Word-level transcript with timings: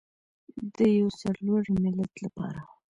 د 0.75 0.77
یو 0.97 1.07
سرلوړي 1.19 1.73
ملت 1.83 2.13
لپاره. 2.25 2.59